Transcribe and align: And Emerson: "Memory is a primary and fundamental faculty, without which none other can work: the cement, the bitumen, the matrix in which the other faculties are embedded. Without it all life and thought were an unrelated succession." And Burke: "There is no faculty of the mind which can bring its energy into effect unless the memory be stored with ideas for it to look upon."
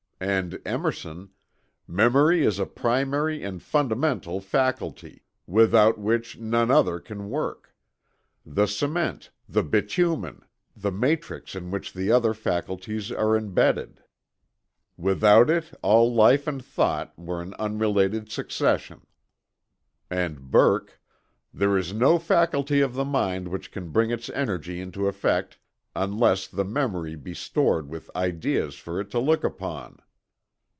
And 0.23 0.59
Emerson: 0.67 1.31
"Memory 1.87 2.45
is 2.45 2.59
a 2.59 2.67
primary 2.67 3.41
and 3.43 3.59
fundamental 3.59 4.39
faculty, 4.39 5.23
without 5.47 5.97
which 5.97 6.37
none 6.37 6.69
other 6.69 6.99
can 6.99 7.27
work: 7.27 7.73
the 8.45 8.67
cement, 8.67 9.31
the 9.49 9.63
bitumen, 9.63 10.43
the 10.77 10.91
matrix 10.91 11.55
in 11.55 11.71
which 11.71 11.91
the 11.91 12.11
other 12.11 12.35
faculties 12.35 13.11
are 13.11 13.35
embedded. 13.35 14.03
Without 14.95 15.49
it 15.49 15.73
all 15.81 16.13
life 16.13 16.45
and 16.45 16.63
thought 16.63 17.17
were 17.17 17.41
an 17.41 17.55
unrelated 17.55 18.29
succession." 18.31 19.07
And 20.07 20.51
Burke: 20.51 21.01
"There 21.51 21.75
is 21.79 21.93
no 21.93 22.19
faculty 22.19 22.81
of 22.81 22.93
the 22.93 23.05
mind 23.05 23.47
which 23.47 23.71
can 23.71 23.89
bring 23.89 24.11
its 24.11 24.29
energy 24.29 24.79
into 24.79 25.07
effect 25.07 25.57
unless 25.95 26.45
the 26.45 26.63
memory 26.65 27.15
be 27.15 27.33
stored 27.33 27.89
with 27.89 28.11
ideas 28.15 28.75
for 28.75 28.99
it 29.01 29.09
to 29.09 29.19
look 29.19 29.43
upon." 29.43 29.97